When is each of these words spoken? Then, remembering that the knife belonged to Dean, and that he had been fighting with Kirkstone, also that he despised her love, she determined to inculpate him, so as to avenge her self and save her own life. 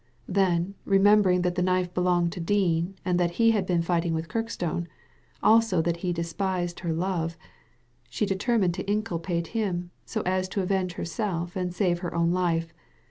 Then, 0.27 0.73
remembering 0.83 1.43
that 1.43 1.53
the 1.53 1.61
knife 1.61 1.93
belonged 1.93 2.31
to 2.31 2.39
Dean, 2.39 2.95
and 3.05 3.19
that 3.19 3.29
he 3.37 3.51
had 3.51 3.67
been 3.67 3.83
fighting 3.83 4.15
with 4.15 4.29
Kirkstone, 4.29 4.87
also 5.43 5.79
that 5.79 5.97
he 5.97 6.11
despised 6.11 6.79
her 6.79 6.91
love, 6.91 7.37
she 8.09 8.25
determined 8.25 8.73
to 8.73 8.89
inculpate 8.91 9.49
him, 9.53 9.91
so 10.03 10.21
as 10.21 10.49
to 10.49 10.61
avenge 10.63 10.93
her 10.93 11.05
self 11.05 11.55
and 11.55 11.71
save 11.71 11.99
her 11.99 12.15
own 12.15 12.31
life. 12.31 12.73